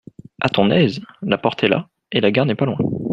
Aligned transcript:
A 0.41 0.49
ton 0.49 0.71
aise! 0.71 0.99
la 1.21 1.37
porte 1.37 1.63
est 1.63 1.67
là, 1.67 1.87
et 2.11 2.21
la 2.21 2.31
gare 2.31 2.47
n'est 2.47 2.55
pas 2.55 2.65
loin. 2.65 2.79